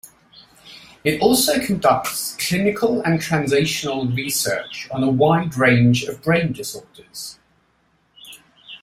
[1.03, 7.37] It also conducts clinical and translational research on a wide range of brain disorders.